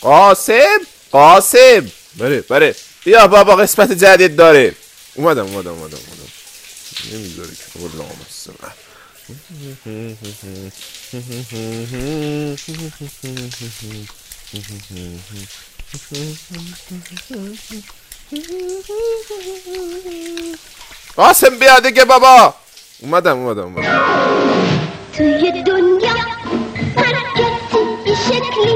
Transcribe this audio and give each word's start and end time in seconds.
قاسم 0.00 0.78
قاسم 1.10 1.90
بره 2.18 2.40
بره 2.40 2.74
بیا 3.04 3.26
بابا 3.26 3.56
قسمت 3.56 3.92
جدید 3.92 4.36
داره 4.36 4.74
اومدم 5.14 5.46
اومدم 5.46 5.70
اومدم 5.70 5.96
اومدم 5.96 6.28
نمی‌ذاره 7.12 7.48
که 7.50 8.87
قاسم 21.16 21.58
بيدك 21.58 21.96
يا 21.98 22.04
بابا 22.04 22.54
ومدى 23.02 23.30
ومدى 23.30 23.60
ومدى 23.60 23.88
في 25.12 25.48
الدنيا 25.48 26.14
حركة 26.96 27.96
بشكل 28.04 28.67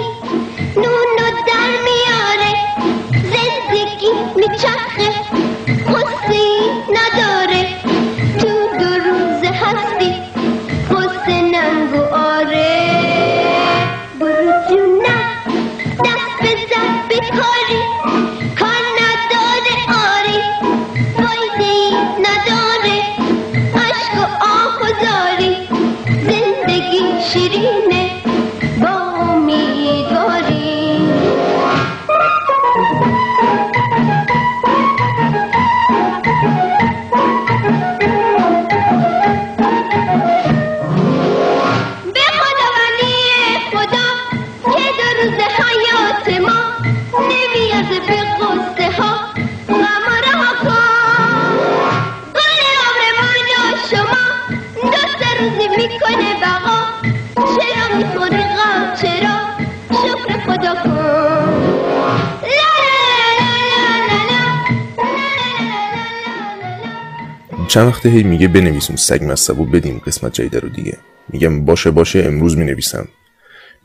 چند 67.73 67.89
وقته 67.89 68.09
هی 68.09 68.23
میگه 68.23 68.49
بنویس 68.49 68.91
اون 68.91 68.97
سگ 68.97 69.25
مصبو 69.25 69.65
بدیم 69.65 70.03
قسمت 70.07 70.33
جدید 70.33 70.57
رو 70.57 70.69
دیگه. 70.69 70.99
میگم 71.29 71.65
باشه 71.65 71.91
باشه 71.91 72.19
امروز 72.19 72.57
می‌نویسم. 72.57 73.09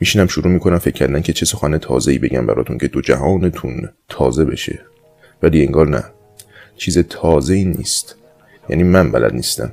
میشینم 0.00 0.26
شروع 0.26 0.52
می‌کنم 0.52 0.78
فکر 0.78 0.94
کردن 0.94 1.22
که 1.22 1.32
چه 1.32 1.46
سخن 1.46 1.78
تازه 1.78 2.12
ای 2.12 2.18
بگم 2.18 2.46
براتون 2.46 2.78
که 2.78 2.88
تو 2.88 3.00
جهانتون 3.00 3.88
تازه 4.08 4.44
بشه. 4.44 4.80
ولی 5.42 5.66
انگار 5.66 5.88
نه. 5.88 6.04
چیز 6.76 6.98
تازه 6.98 7.54
ای 7.54 7.64
نیست. 7.64 8.16
یعنی 8.68 8.82
من 8.82 9.12
بلد 9.12 9.34
نیستم. 9.34 9.72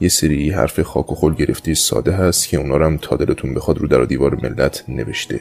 یه 0.00 0.08
سری 0.08 0.50
حرف 0.50 0.80
خاک 0.80 1.12
و 1.12 1.14
خل 1.14 1.34
گرفته 1.34 1.74
ساده 1.74 2.12
هست 2.12 2.48
که 2.48 2.56
اونا 2.56 2.76
رو 2.76 2.84
هم 2.84 2.96
تا 2.96 3.16
دلتون 3.16 3.54
بخواد 3.54 3.78
رو 3.78 3.88
در 3.88 4.00
و 4.00 4.06
دیوار 4.06 4.34
ملت 4.34 4.84
نوشته. 4.88 5.40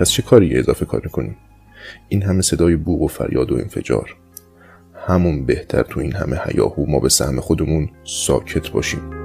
پس 0.00 0.10
چه 0.10 0.22
کاری 0.22 0.58
اضافه 0.58 0.84
کار 0.84 1.00
کنیم 1.00 1.36
این 2.08 2.22
همه 2.22 2.42
صدای 2.42 2.76
بوق 2.76 3.02
و 3.02 3.06
فریاد 3.06 3.52
و 3.52 3.54
انفجار. 3.54 4.16
همون 5.06 5.46
بهتر 5.46 5.82
تو 5.82 6.00
این 6.00 6.12
همه 6.12 6.40
هیاهو 6.44 6.86
ما 6.86 7.00
به 7.00 7.08
سهم 7.08 7.40
خودمون 7.40 7.88
ساکت 8.04 8.70
باشیم. 8.70 9.19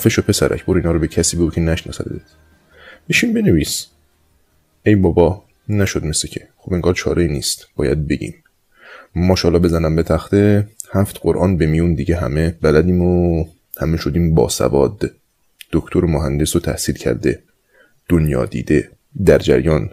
خفه 0.00 0.10
شو 0.10 0.22
پسرک 0.22 0.64
برو 0.64 0.76
اینا 0.76 0.92
رو 0.92 0.98
به 0.98 1.08
کسی 1.08 1.36
بگو 1.36 1.50
که 1.50 1.60
نشناسدت. 1.60 2.20
بشین 3.08 3.34
بنویس. 3.34 3.86
ای 4.82 4.94
بابا 4.94 5.44
نشد 5.68 6.04
مثل 6.04 6.28
که. 6.28 6.48
خب 6.56 6.72
انگار 6.72 6.94
چاره 6.94 7.26
نیست. 7.26 7.66
باید 7.76 8.08
بگیم. 8.08 8.34
ماشاءالله 9.14 9.62
بزنم 9.62 9.96
به 9.96 10.02
تخته. 10.02 10.68
هفت 10.92 11.18
قرآن 11.20 11.56
به 11.56 11.66
میون 11.66 11.94
دیگه 11.94 12.16
همه 12.16 12.56
بلدیم 12.60 13.02
و 13.02 13.44
همه 13.80 13.96
شدیم 13.96 14.34
باسواد 14.34 15.10
دکتر 15.72 16.04
و 16.04 16.08
مهندس 16.08 16.56
و 16.56 16.60
تحصیل 16.60 16.94
کرده. 16.94 17.42
دنیا 18.08 18.44
دیده. 18.44 18.90
در 19.24 19.38
جریان. 19.38 19.90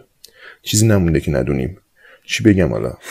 چیزی 0.62 0.86
نمونده 0.86 1.20
که 1.20 1.30
ندونیم. 1.30 1.78
چی 2.24 2.42
بگم 2.42 2.72
حالا؟ 2.72 2.96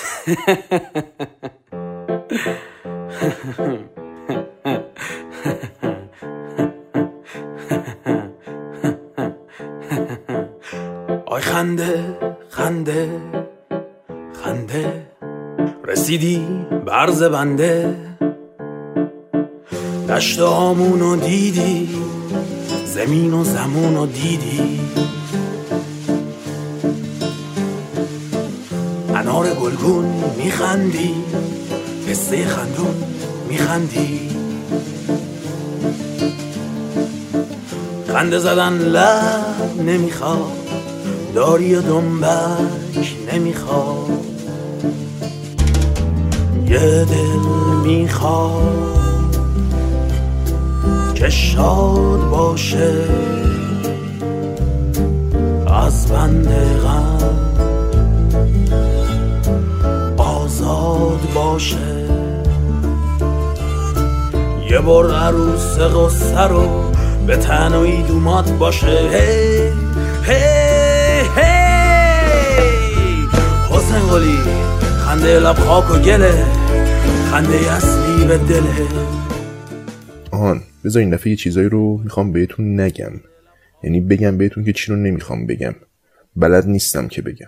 خنده 11.57 12.17
خنده 12.49 13.09
خنده. 14.43 15.05
رسیدی 15.87 16.47
برز 16.85 17.23
بنده. 17.23 17.95
دشت 20.09 20.39
آمونو 20.39 21.15
دیدی 21.15 21.89
زمین 22.85 23.33
و 23.33 23.43
زمونو 23.43 24.05
دیدی. 24.05 24.79
انار 29.15 29.49
گلگون 29.49 30.05
میخندی 30.37 31.15
پسته 32.09 32.45
خندون 32.45 33.03
میخندی. 33.49 34.29
خنده 38.07 38.39
زدن 38.39 38.73
لب 38.73 39.81
نمی‌خواد. 39.85 40.76
داری 41.37 41.75
و 41.75 41.81
دنبک 41.81 43.15
نمی‌خواد 43.33 44.09
یه 46.67 47.05
دل 47.05 47.39
می‌خواد 47.85 49.37
که 51.15 51.29
شاد 51.29 52.29
باشه. 52.29 52.93
از 55.67 56.07
بند 56.07 56.47
غم 56.83 57.17
آزاد 60.17 61.19
باشه. 61.35 62.07
یه 64.71 64.79
بار 64.79 65.11
عروس 65.11 65.79
قصه 65.79 66.41
رو 66.41 66.91
به 67.27 67.37
تن 67.37 67.73
و 67.73 67.79
ایدومات 67.79 68.51
باشه. 68.51 69.56
خنده 75.27 75.39
لب 75.39 75.55
خاک 75.55 75.91
و 75.91 75.97
گله. 75.99 76.45
خنده 77.31 77.71
اصلی 77.71 78.27
به 78.27 78.37
دله. 78.37 78.87
آن 80.31 80.61
بذار 80.85 80.99
این 80.99 81.09
دفعه 81.09 81.29
یه 81.29 81.35
چیزایی 81.35 81.69
رو 81.69 81.97
می‌خوام 82.03 82.31
بهتون 82.31 82.79
نگم. 82.79 83.11
یعنی 83.83 84.01
بگم 84.01 84.37
بهتون 84.37 84.63
که 84.63 84.73
چی 84.73 84.91
رو 84.91 84.97
نمی‌خوام 84.97 85.47
بگم. 85.47 85.75
بلد 86.35 86.67
نیستم 86.67 87.07
که 87.07 87.21
بگم. 87.21 87.47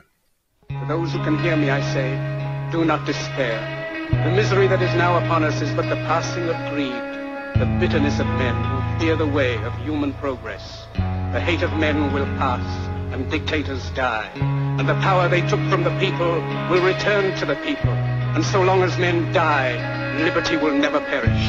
The 11.34 11.42
hate 11.48 11.64
of 11.68 11.74
men 11.84 11.98
will 12.14 12.30
pass. 12.40 12.89
And 13.12 13.30
dictators 13.30 13.90
die, 13.92 14.30
and 14.36 14.88
the 14.88 14.96
power 14.96 15.28
they 15.28 15.42
took 15.42 15.60
from 15.70 15.84
the 15.84 15.96
people 16.00 16.32
will 16.70 16.84
return 16.84 17.36
to 17.40 17.46
the 17.46 17.56
people. 17.58 17.92
And 18.36 18.46
so 18.46 18.62
long 18.62 18.84
as 18.84 18.98
men 18.98 19.32
die, 19.34 19.76
liberty 20.24 20.58
will 20.58 20.74
never 20.74 21.00
perish. 21.00 21.46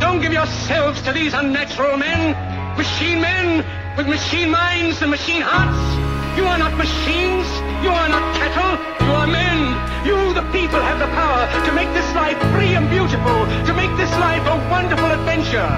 Don't 0.00 0.20
give 0.20 0.32
yourselves 0.32 1.02
to 1.02 1.12
these 1.12 1.34
unnatural 1.34 1.96
men, 1.96 2.36
machine 2.76 3.20
men 3.20 3.64
with 3.96 4.08
machine 4.08 4.50
minds 4.50 5.02
and 5.02 5.10
machine 5.10 5.42
hearts. 5.42 6.14
You 6.36 6.46
are 6.46 6.58
not 6.58 6.76
machines. 6.76 7.46
You 7.84 7.90
are 7.90 8.08
not 8.08 8.34
cattle. 8.34 8.74
You 9.06 9.12
are 9.14 9.26
men. 9.26 9.58
You, 10.04 10.34
the 10.34 10.42
people, 10.50 10.80
have 10.80 10.98
the 10.98 11.06
power 11.14 11.46
to 11.66 11.72
make 11.72 11.88
this 11.94 12.08
life 12.14 12.38
free 12.52 12.74
and 12.74 12.90
beautiful, 12.90 13.46
to 13.66 13.72
make 13.74 13.94
this 13.96 14.10
life 14.18 14.42
a 14.42 14.56
wonderful 14.68 15.10
adventure. 15.10 15.68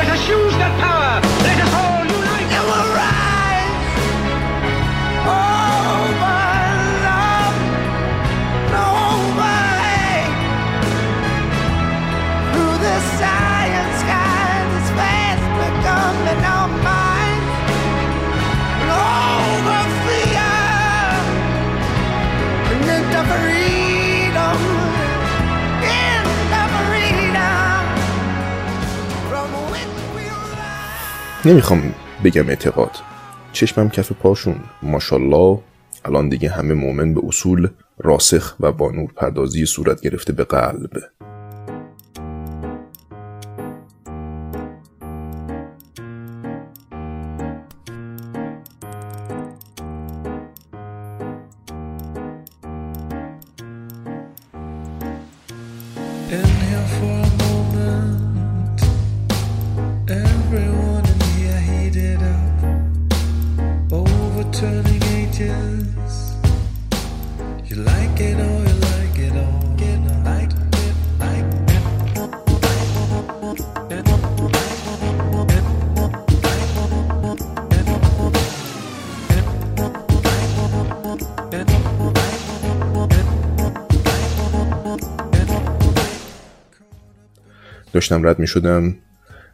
Let 0.00 0.08
us 0.08 0.28
use 0.28 0.52
that 0.56 0.72
power. 0.80 1.20
Let 1.44 1.58
us 1.60 1.72
all 1.74 2.04
unite. 2.06 2.52
And 2.56 2.64
we'll 2.64 2.94
rise 2.94 3.25
نمی‌خوام 31.46 31.94
بگم 32.24 32.48
اعتقاد. 32.48 32.90
چشمم 33.52 33.90
کف 33.90 34.12
پاشون. 34.12 34.56
ماشالله 34.82 35.58
الان 36.04 36.28
دیگه 36.28 36.50
همه 36.50 36.74
مؤمن 36.74 37.14
به 37.14 37.20
اصول 37.24 37.68
راسخ 37.98 38.54
و 38.60 38.72
با 38.72 38.90
نور 38.90 39.12
پردازی 39.16 39.66
صورت 39.66 40.00
گرفته 40.00 40.32
به 40.32 40.44
قلب. 40.44 40.90
داشتم 87.96 88.26
رد 88.26 88.38
می 88.38 88.46
شدم 88.46 88.94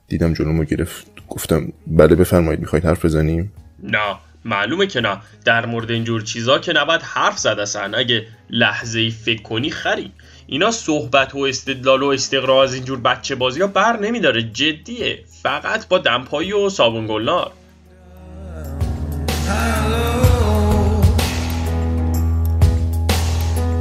دیدم 0.09 0.35
جلومو 0.35 0.65
گرفت 0.65 1.07
گفتم 1.29 1.73
بله 1.87 2.15
بفرمایید 2.15 2.61
می‌خواید 2.61 2.85
حرف 2.85 3.05
بزنیم؟ 3.05 3.53
نه 3.83 4.17
معلومه 4.45 4.87
که 4.87 5.01
نه. 5.01 5.19
در 5.45 5.67
مورد 5.67 5.91
اینجور 5.91 6.23
چیزا 6.23 6.59
که 6.59 6.73
نباید 6.73 7.03
حرف 7.03 7.39
زد 7.39 7.59
اصلا. 7.59 7.99
اگه 7.99 8.27
لحظه 8.51 9.01
ای 9.01 9.11
فکر 9.11 9.43
کنی 9.43 9.71
خری. 9.71 10.13
اینا 10.47 10.71
صحبت 10.71 11.35
و 11.35 11.39
استدلال 11.39 12.03
و 12.03 12.07
استقرا 12.07 12.63
از 12.63 12.75
اینجور 12.75 13.01
بچه 13.01 13.35
بازی 13.35 13.61
ها 13.61 13.67
بر 13.67 14.01
نمیداره. 14.01 14.43
جدیه. 14.43 15.19
فقط 15.43 15.89
با 15.89 15.99
دمپایی 15.99 16.53
و 16.53 16.69
صابون 16.69 17.07
گلنار. 17.07 17.53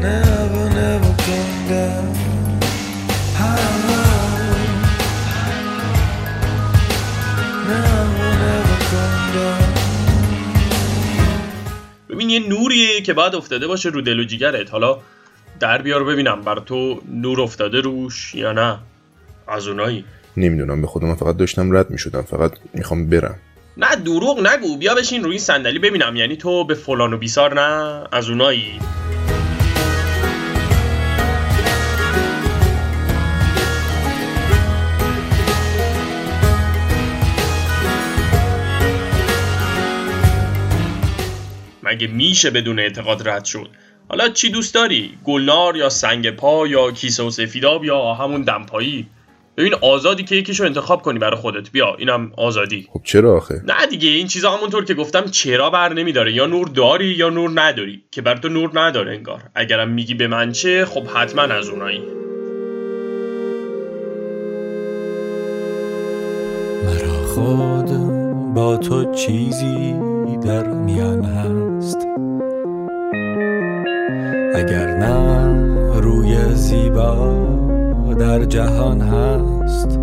Never, 0.02 0.66
never 0.78 1.14
come 1.26 1.54
down. 1.70 2.31
یه 12.32 12.50
نوریه 12.50 13.02
که 13.02 13.14
بعد 13.14 13.36
افتاده 13.36 13.68
باشه 13.68 13.90
رو 13.90 14.02
دل 14.02 14.20
و 14.20 14.24
جیگرت. 14.24 14.72
حالا 14.72 15.00
در 15.60 15.82
بیار 15.82 16.04
ببینم 16.04 16.42
بر 16.42 16.60
تو 16.60 17.02
نور 17.12 17.42
افتاده 17.42 17.82
روش 17.82 18.36
یا 18.36 18.52
نه. 18.52 18.78
از 19.48 19.68
اونایی. 19.68 20.06
نمی‌دونم 20.38 20.82
به 20.82 20.88
خودم 20.88 21.16
فقط 21.16 21.38
داشتم 21.38 21.78
رد 21.78 21.90
می 21.90 21.98
شدم 21.98 22.22
فقط 22.22 22.52
می‌خوام 22.74 23.10
برم. 23.10 23.36
نه 23.78 23.96
دروغ 23.96 24.48
نگو. 24.48 24.78
بیا 24.78 24.96
بشین 24.96 25.24
روی 25.24 25.40
صندلی 25.40 25.80
ببینم. 25.80 26.16
یعنی 26.16 26.36
تو 26.38 26.64
به 26.64 26.74
فلان 26.74 27.14
و 27.14 27.18
بیسار 27.18 27.62
نه؟ 27.62 28.08
از 28.12 28.30
اونایی. 28.30 28.80
مگه 41.92 42.08
میشه 42.08 42.50
بدون 42.50 42.80
اعتقاد 42.80 43.30
رد 43.30 43.46
شد؟ 43.46 43.70
حالا 44.10 44.30
چی 44.30 44.50
دوست 44.50 44.74
داری؟ 44.74 45.18
گلنار 45.24 45.78
یا 45.78 45.90
سنگ 45.90 46.32
پا 46.32 46.68
یا 46.68 46.92
کیسه 46.92 47.24
و 47.24 47.30
سفیداب 47.30 47.86
یا 47.86 48.14
همون 48.14 48.42
دمپایی؟ 48.42 49.08
ببین 49.58 49.74
آزادی 49.82 50.24
که 50.24 50.36
یکیشو 50.36 50.64
انتخاب 50.64 51.02
کنی 51.02 51.20
برای 51.20 51.36
خودت. 51.36 51.72
بیا 51.72 51.96
اینم 51.96 52.32
آزادی. 52.38 52.88
خب 52.94 53.02
چرا 53.04 53.38
آخه؟ 53.38 53.62
نه 53.66 53.88
دیگه 53.90 54.10
این 54.10 54.28
چیزا 54.28 54.52
همونطور 54.52 54.86
که 54.86 54.94
گفتم 54.94 55.26
چرا 55.26 55.70
بر 55.70 55.94
نمیداره؟ 55.94 56.34
یا 56.34 56.46
نور 56.46 56.68
داری 56.68 57.06
یا 57.06 57.30
نور 57.30 57.52
نداری 57.56 58.04
که 58.12 58.22
بر 58.22 58.38
تو 58.38 58.50
نور 58.50 58.72
نداره 58.74 59.12
انگار. 59.12 59.42
اگرم 59.56 59.90
میگی 59.90 60.14
به 60.14 60.28
من 60.28 60.52
چه 60.52 60.86
خب 60.86 61.08
حتما 61.08 61.42
از 61.42 61.70
اونایی. 61.70 62.02
مرا 66.84 67.26
خود 67.28 67.92
با 68.54 68.78
تو 68.78 69.14
چیزی 69.14 69.96
در 70.46 70.68
میان 70.68 71.24
هست. 71.24 71.71
اگر 74.56 74.96
نه 74.98 75.48
روی 76.02 76.56
زیبا 76.56 77.48
در 78.20 78.46
جهان 78.46 79.02
هست 79.02 80.00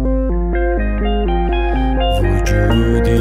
وجودی 2.25 3.18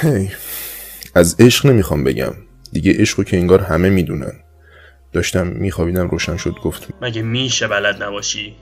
هی 0.00 0.30
از 1.14 1.36
عشق 1.38 1.66
نمی‌خوام 1.66 2.04
بگم. 2.04 2.32
دیگه 2.72 2.92
عشقو 2.92 3.24
که 3.24 3.36
انگار 3.36 3.60
همه 3.60 3.90
می‌دونن. 3.90 4.32
داشتم 5.12 5.46
میخوابیدم 5.46 6.08
روشن 6.08 6.36
شد 6.36 6.54
گفت 6.62 6.88
مگه 7.02 7.22
میشه 7.22 7.68
بلد 7.68 8.02
نباشی؟ 8.02 8.56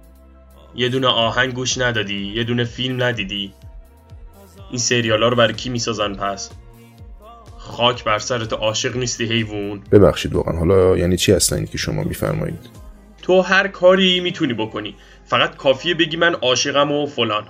یه 0.75 0.89
دونه 0.89 1.07
آهنگ 1.07 1.55
گوش 1.55 1.79
ندادی 1.79 2.33
یه 2.37 2.45
دونه 2.45 2.65
فیلم 2.65 3.03
ندیدی. 3.03 3.53
این 4.71 4.79
سریالا 4.79 5.29
رو 5.29 5.37
برای 5.37 5.55
کی 5.55 5.71
می‌سازن 5.71 6.15
پس؟ 6.15 6.51
خاک 7.59 8.05
بر 8.05 8.19
سرت 8.19 8.53
عاشق 8.53 8.97
نیستی 8.97 9.25
حیوون 9.25 9.83
ببخشید 9.93 10.35
واقعا. 10.35 10.59
حالا 10.59 10.97
یعنی 10.97 11.17
چی 11.17 11.35
اینی 11.53 11.67
که 11.67 11.79
شما 11.79 12.03
میفرمایید؟ 12.03 12.71
تو 13.23 13.41
هر 13.41 13.69
کاری 13.69 14.21
می‌تونی 14.21 14.55
بکنی. 14.55 14.97
فقط 15.27 15.57
کافیه 15.57 15.95
بگی 15.95 16.17
من 16.17 16.35
عاشقم 16.35 16.93
و 16.93 17.07
فلان. 17.07 17.45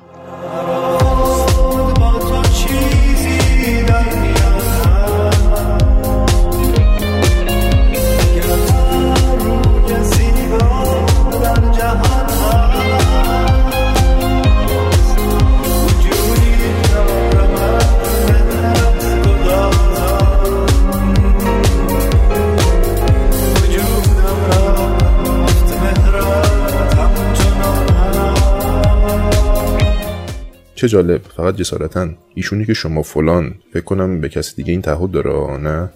چه 30.84 30.88
جالب 30.88 31.22
فقط 31.36 31.56
جسارتا. 31.56 32.08
ایشونی 32.34 32.66
که 32.66 32.74
شما 32.74 33.02
فلان 33.02 33.54
فکر 33.72 33.84
کنم 33.84 34.20
به 34.20 34.28
کسی 34.28 34.56
دیگه 34.56 34.72
این 34.72 34.82
تعهد 34.82 35.10
داره 35.10 35.56
نه؟ 35.56 35.90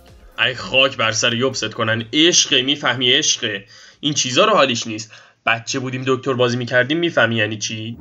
ای 0.46 0.54
خاک 0.54 0.96
بر 0.96 1.12
سر 1.12 1.34
یوبست 1.34 1.74
کنن. 1.74 2.04
عشقه 2.12 2.62
می‌فهمی 2.62 3.12
عشقه. 3.12 3.64
این 4.00 4.14
چیزا 4.14 4.44
رو 4.44 4.52
حالیش 4.52 4.86
نیست. 4.86 5.12
بچه 5.46 5.78
بودیم 5.78 6.02
دکتر 6.06 6.32
بازی 6.32 6.56
می‌کردیم 6.56 6.98
می‌فهمی 6.98 7.36
یعنی 7.36 7.56
چی؟ 7.56 7.98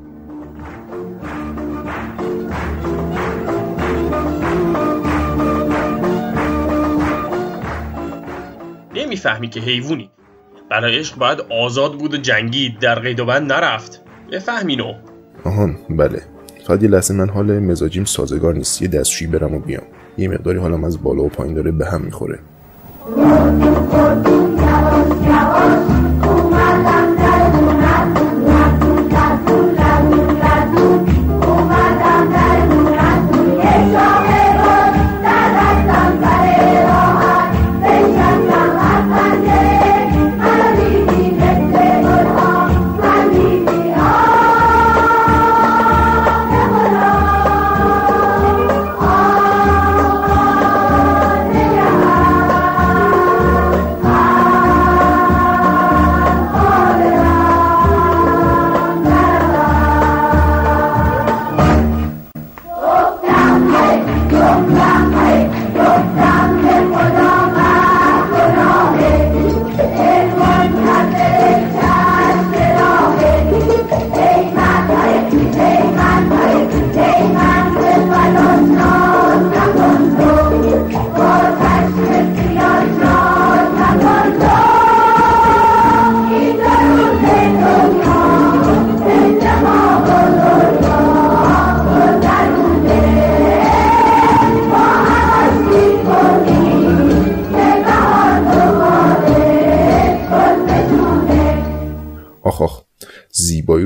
نمی‌فهمی 8.96 9.50
که 9.50 9.60
حیوونی 9.60 10.10
برای 10.72 11.00
عشق 11.00 11.16
باید 11.16 11.40
آزاد 11.40 11.94
بود 11.94 12.14
و 12.14 12.18
جنگید 12.18 12.80
در 12.80 13.00
قید 13.00 13.20
و 13.20 13.26
بند 13.26 13.54
نرفت. 13.54 14.02
بفهمینو 14.32 14.94
آهان 15.44 15.78
بله. 15.90 16.37
فقط 16.68 16.84
یه 16.84 16.90
لحظه 16.90 17.14
من 17.14 17.30
حال 17.30 17.60
مزاجیم 17.60 18.06
سازگار 18.06 18.54
نیست. 18.54 18.82
یه 18.82 18.88
دستشویی 18.88 19.32
برم 19.32 19.56
و 19.56 19.60
بیام. 19.60 19.84
یه 20.18 20.28
مقداری 20.28 20.58
حالم 20.58 20.84
از 20.84 21.04
بالا 21.04 21.24
و 21.24 21.30
پایین 21.30 21.56
داره 21.56 21.72
به 21.72 21.86
هم 21.86 22.02
می‌خوره. 22.02 22.40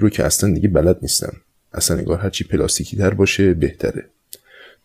رو 0.02 0.10
که 0.10 0.26
اصلا 0.26 0.54
دیگه 0.54 0.70
بلد 0.70 0.98
نیستم. 1.02 1.34
اصلا 1.74 1.98
نگار 1.98 2.20
هرچی 2.20 2.44
پلاستیکی 2.44 2.98
تر 2.98 3.10
باشه 3.14 3.54
بهتره. 3.54 4.10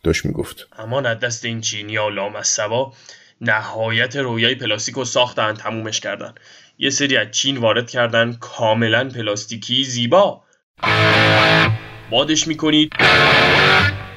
داشت 0.03 0.25
می‌گفت. 0.25 0.67
امان 0.77 1.05
از 1.05 1.19
دست 1.19 1.45
این 1.45 1.61
چینی 1.61 1.95
ها 1.95 2.09
لامصبا 2.09 2.93
نهایت 3.41 4.15
رویای 4.15 4.55
پلاستیک 4.55 4.95
رو 4.95 5.05
ساختن 5.05 5.53
تمومش 5.53 5.99
کردن. 5.99 6.33
یه 6.77 6.89
سری 6.89 7.17
از 7.17 7.31
چین 7.31 7.57
وارد 7.57 7.89
کردن 7.89 8.33
کاملا 8.39 9.09
پلاستیکی 9.09 9.83
زیبا. 9.83 10.43
بادش 12.11 12.47
می‌کنید. 12.47 12.93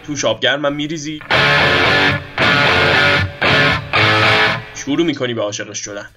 توش 0.07 0.25
آب 0.25 0.41
گرمم 0.41 0.75
میریزی. 0.75 1.21
شروع 4.75 5.07
می‌کنی 5.07 5.35
به 5.35 5.43
عاشقش 5.43 5.79
شدن. 5.79 6.11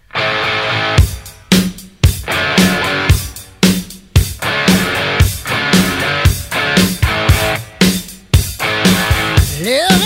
Yeah. 9.63 10.02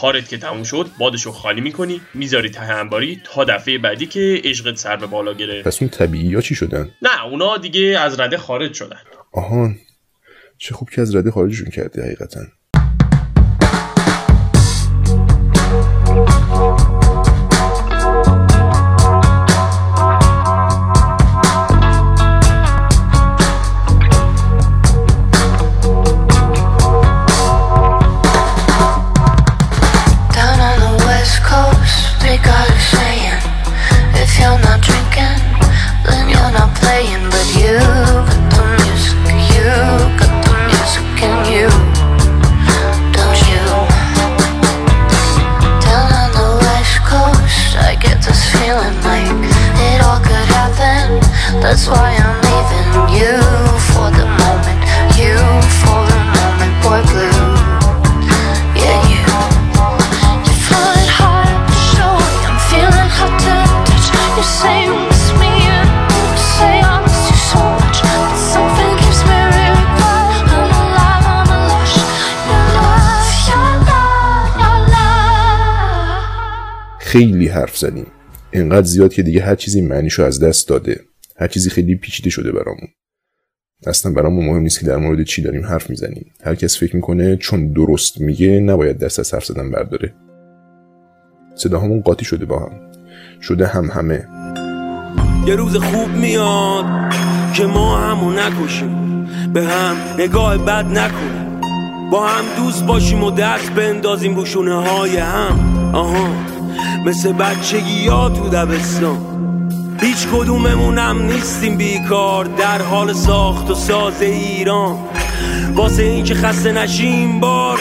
کارت 0.00 0.28
که 0.28 0.38
تموم 0.38 0.62
شد 0.62 0.90
بادشو 0.98 1.32
خالی 1.32 1.60
می‌کنی 1.60 2.00
می‌ذاری 2.14 2.50
ته 2.50 2.62
انباری 2.62 3.20
تا 3.24 3.44
دفعه 3.44 3.78
بعدی 3.78 4.06
که 4.06 4.40
عشقت 4.44 4.76
سر 4.76 4.96
به 4.96 5.06
بالا 5.06 5.32
گرفت 5.32 5.68
پس 5.68 5.82
اون 5.82 5.90
طبیعی 5.90 6.34
ها 6.34 6.40
چی 6.40 6.54
شدن؟ 6.54 6.90
نه 7.02 7.24
اونا 7.24 7.56
دیگه 7.56 7.98
از 8.00 8.20
رده 8.20 8.36
خارج 8.36 8.74
شدن. 8.74 9.00
آهان 9.32 9.76
چه 10.58 10.74
خوب 10.74 10.90
که 10.90 11.00
از 11.00 11.14
رده 11.14 11.30
خارجشون 11.30 11.70
کردی 11.70 12.00
حقیقتا. 12.00 12.40
خیلی 77.08 77.48
حرف 77.48 77.78
زدیم 77.78 78.06
انقدر 78.52 78.86
زیاد 78.86 79.12
که 79.12 79.22
دیگه 79.22 79.42
هر 79.42 79.54
چیزی 79.54 79.80
معنیشو 79.80 80.22
از 80.22 80.40
دست 80.40 80.68
داده. 80.68 81.00
هر 81.36 81.48
چیزی 81.48 81.70
خیلی 81.70 81.94
پیچیده 81.94 82.30
شده 82.30 82.52
برامون. 82.52 82.88
اصلا 83.86 84.12
برامون 84.12 84.46
مهم 84.46 84.62
نیست 84.62 84.80
که 84.80 84.86
در 84.86 84.96
مورد 84.96 85.22
چی 85.22 85.42
داریم 85.42 85.66
حرف 85.66 85.90
می‌زنیم. 85.90 86.32
هر 86.44 86.54
کس 86.54 86.78
فکر 86.78 86.96
می‌کنه 86.96 87.36
چون 87.36 87.72
درست 87.72 88.20
میگه 88.20 88.60
نباید 88.60 88.98
دست 88.98 89.18
از 89.18 89.34
حرف 89.34 89.44
زدن 89.44 89.70
برداره. 89.70 90.14
صداهامون 91.54 92.00
قاطی 92.00 92.24
شده 92.24 92.44
با 92.44 92.58
هم. 92.58 92.72
شده 93.42 93.66
هم 93.66 93.90
همه. 93.90 94.26
یه 95.46 95.54
روز 95.54 95.76
خوب 95.76 96.08
میاد 96.08 96.84
که 97.54 97.66
ما 97.66 97.98
همو 97.98 98.32
نکشیم. 98.32 99.24
به 99.52 99.64
هم 99.64 99.96
نگاه 100.18 100.58
بد 100.58 100.86
نکنیم. 100.86 101.60
با 102.10 102.26
هم 102.26 102.64
دوست 102.64 102.86
باشیم 102.86 103.24
و 103.24 103.30
دست 103.30 103.70
بندازیم 103.70 104.36
رو 104.36 104.44
شونه 104.44 104.74
های 104.74 105.16
هم. 105.16 105.90
آها. 105.94 106.57
مثل 107.04 107.32
بچگی 107.32 108.08
ها 108.08 108.28
تو 108.28 108.48
دبستان. 108.48 109.18
هیچ 110.00 110.26
کدوممونم 110.32 111.22
نیستیم 111.22 111.76
بیکار 111.76 112.44
در 112.44 112.82
حال 112.82 113.12
ساخت 113.12 113.70
و 113.70 113.74
ساز 113.74 114.22
ایران. 114.22 114.96
واسه 115.74 116.02
اینکه 116.02 116.34
خسته 116.34 116.72
نشیم 116.72 117.40
بار 117.40 117.78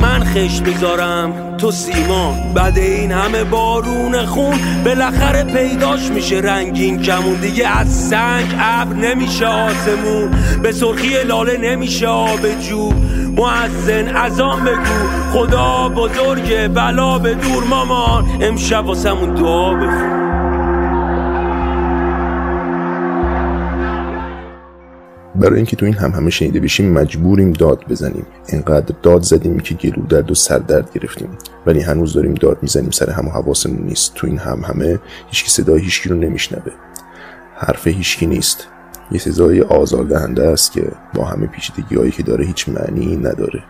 من 0.00 0.24
خش 0.24 0.60
می‌ذارم. 0.60 1.56
تو 1.58 1.70
سیمان 1.70 2.52
بعد 2.54 2.78
این 2.78 3.12
همه 3.12 3.44
بارون 3.44 4.26
خون 4.26 4.58
بالاخره 4.84 5.44
پیداش 5.44 6.10
میشه. 6.10 6.36
رنگین 6.36 7.02
کمون 7.02 7.34
دیگه 7.34 7.68
از 7.78 8.08
سنگ 8.08 8.46
ابر 8.60 8.96
نمیشه 8.96 9.46
آسمون. 9.46 10.30
به 10.62 10.72
سرخی 10.72 11.24
لاله 11.24 11.56
نمیشه 11.56 12.06
آب 12.06 12.60
جو. 12.68 12.92
معزن 13.36 14.16
ازان 14.16 14.64
بگو. 14.64 15.08
خدا 15.32 15.88
بزرگه 15.88 16.68
بلا 16.68 17.18
به 17.18 17.34
دور 17.34 17.64
مامان. 17.64 18.24
امشب 18.40 18.86
واسمون 18.86 19.34
دعا 19.34 19.74
بخون. 19.74 20.27
برای 25.38 25.56
اینکه 25.56 25.76
تو 25.76 25.86
این 25.86 25.94
هم 25.94 26.10
همه 26.10 26.30
شنیده 26.30 26.60
بشیم 26.60 26.92
مجبوریم 26.92 27.52
داد 27.52 27.84
بزنیم. 27.88 28.26
انقدر 28.48 28.94
داد 29.02 29.22
زدیم 29.22 29.60
که 29.60 29.74
گلو 29.74 30.06
درد 30.06 30.30
و 30.30 30.34
سردرد 30.34 30.92
گرفتیم. 30.92 31.28
ولی 31.66 31.80
هنوز 31.80 32.12
داریم 32.12 32.34
داد 32.34 32.58
می‌زنیم 32.62 32.90
سر 32.90 33.10
هم 33.10 33.28
و 33.28 33.30
حواسمون 33.30 33.82
نیست. 33.82 34.14
تو 34.14 34.26
این 34.26 34.38
هم 34.38 34.60
همه 34.64 34.98
هیچکی 35.28 35.50
صدای 35.50 35.80
هیچکی 35.80 36.08
رو 36.08 36.16
نمیشنوه. 36.16 36.72
حرف 37.54 37.86
هیچکی 37.86 38.26
نیست. 38.26 38.66
یه 39.10 39.18
صدای 39.18 39.60
آزاردهنده 39.60 40.46
است 40.46 40.72
که 40.72 40.92
با 41.14 41.24
همه 41.24 41.46
پیچیدگی 41.46 41.96
هایی 41.96 42.10
که 42.10 42.22
داره 42.22 42.46
هیچ 42.46 42.68
معنی 42.68 43.16
نداره. 43.16 43.62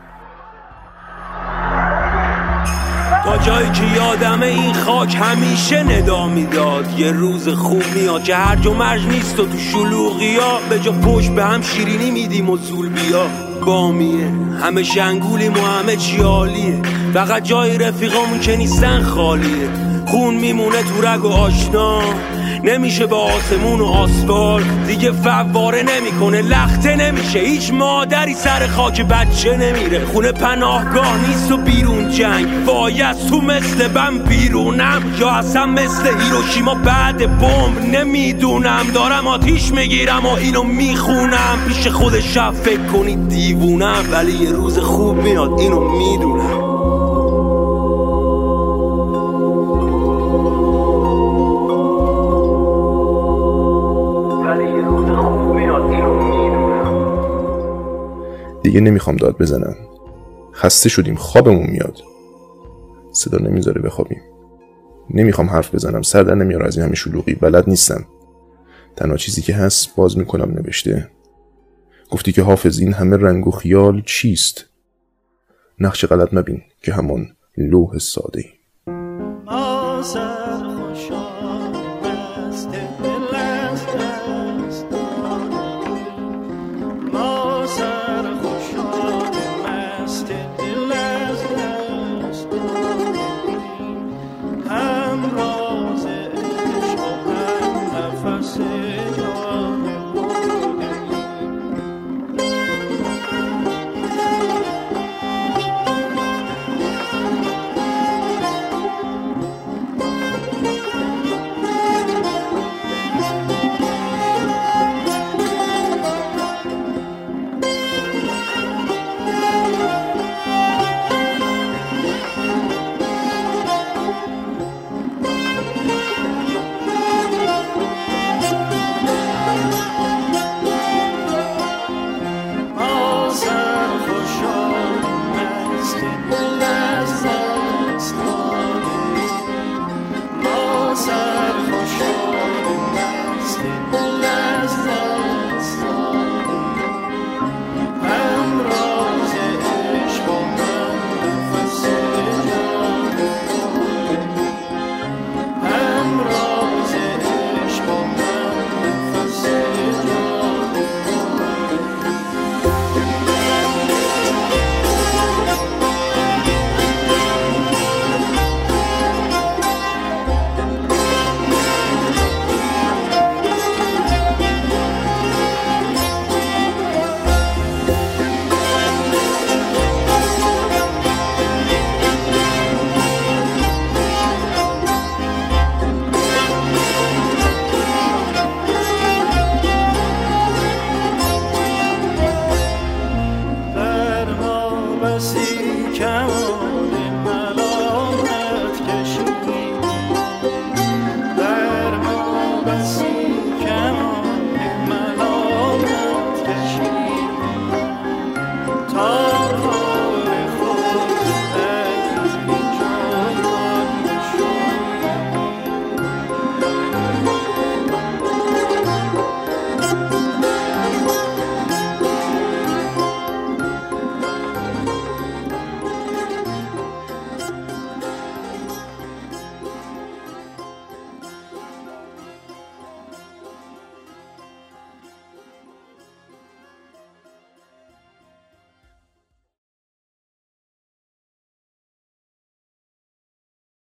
جایی 3.36 3.70
که 3.70 3.82
یادم 3.96 4.42
این 4.42 4.72
خاک 4.72 5.16
همیشه 5.20 5.82
ندا 5.82 6.28
می‌داد. 6.28 6.98
یه 6.98 7.12
روز 7.12 7.48
خوب 7.48 7.82
میاد 7.94 8.24
که 8.24 8.34
هرج 8.36 8.66
و 8.66 8.74
مرج 8.74 9.06
نیست 9.06 9.40
و 9.40 9.46
تو 9.46 9.58
شلوغی 9.58 10.36
ها 10.36 10.58
به 10.70 10.78
جا 10.78 10.92
پشت 10.92 11.30
به 11.30 11.44
هم 11.44 11.62
شیرینی 11.62 12.10
میدیم 12.10 12.50
و 12.50 12.56
زول 12.56 12.88
بیا. 12.88 13.26
بامیه. 13.66 14.32
همه 14.62 14.82
شنگولیم 14.82 15.52
و 15.52 15.60
همه 15.60 15.96
چی 15.96 16.16
عالیه. 16.16 16.82
فقط 17.14 17.42
جای 17.42 17.78
رفیقامون 17.78 18.40
که 18.40 18.56
نیستن 18.56 19.02
خالیه. 19.02 19.68
خون 20.06 20.34
میمونه 20.34 20.82
تو 20.82 21.06
رگ 21.06 21.24
و 21.24 21.28
آشنا. 21.28 22.00
نمیشه 22.64 23.06
به 23.06 23.16
آسمون 23.16 23.80
و 23.80 23.84
آسفال 23.84 24.62
دیگه 24.86 25.12
فواره 25.12 25.82
نمی‌کنه 25.82 26.42
لخته 26.42 26.96
نمیشه. 26.96 27.38
هیچ 27.38 27.72
مادری 27.72 28.34
سر 28.34 28.66
خاک 28.66 29.02
بچه 29.02 29.56
نمیره. 29.56 30.04
خونه 30.04 30.32
پناهگاه 30.32 31.28
نیست 31.28 31.52
و 31.52 31.56
بیرون 31.56 32.10
جنگ. 32.10 32.46
وای 32.66 33.04
تو 33.30 33.40
مثل 33.40 33.88
بم 33.88 34.18
بیرونم. 34.18 35.02
یا 35.18 35.28
اصلا 35.28 35.66
مثل 35.66 36.06
هیروشیما 36.20 36.74
بعد 36.74 37.38
بمب. 37.38 37.94
نمی‌دونم 37.94 38.86
دارم 38.94 39.26
آتیش 39.26 39.72
می‌گیرم 39.72 40.26
و 40.26 40.34
اینو 40.34 40.62
می‌خونم. 40.62 41.58
پیش 41.68 41.86
خود 41.86 42.20
شب 42.20 42.50
فکر 42.50 42.86
کنید 42.92 43.28
دیوونم. 43.28 44.04
ولی 44.12 44.32
یه 44.32 44.50
روز 44.50 44.78
خوب 44.78 45.16
میاد 45.16 45.60
اینو 45.60 45.80
می‌دونم. 45.80 46.67
دیگه 58.68 58.80
نمی‌خوام 58.80 59.16
داد 59.16 59.38
بزنم. 59.38 59.76
خسته 60.54 60.88
شدیم 60.88 61.14
خوابمون 61.14 61.70
میاد. 61.70 61.98
صدا 63.12 63.38
نمی‌ذاره 63.38 63.82
بخوابیم. 63.82 64.22
نمی‌خوام 65.10 65.50
حرف 65.50 65.74
بزنم 65.74 66.02
سر 66.02 66.22
در 66.22 66.34
نمیاره 66.34 66.66
از 66.66 66.76
این 66.76 66.86
همه 66.86 66.94
شلوغی. 66.94 67.34
بلد 67.34 67.68
نیستم. 67.68 68.04
تنها 68.96 69.16
چیزی 69.16 69.42
که 69.42 69.54
هست 69.54 69.96
باز 69.96 70.18
می‌کنم 70.18 70.50
نوشته. 70.50 71.10
گفتی 72.10 72.32
که 72.32 72.42
حافظ 72.42 72.78
این 72.78 72.92
همه 72.92 73.16
رنگ 73.16 73.46
و 73.46 73.50
خیال 73.50 74.02
چیست؟ 74.06 74.64
نقش 75.80 76.04
غلط 76.04 76.34
مبین 76.34 76.62
که 76.82 76.92
همان 76.92 77.26
لوح 77.56 77.98
ساده 77.98 78.40
ای 78.40 78.50